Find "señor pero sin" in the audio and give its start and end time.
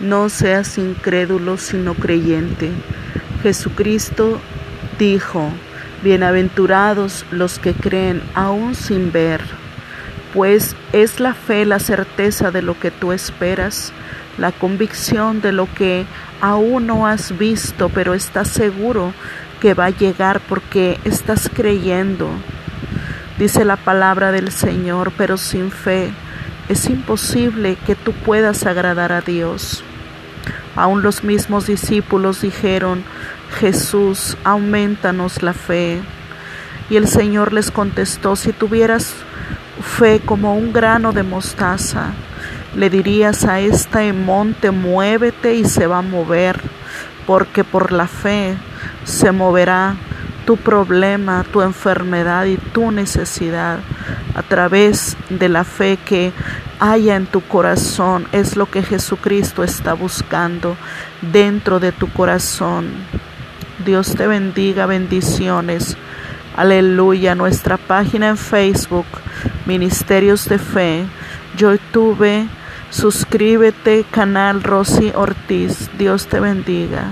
24.50-25.70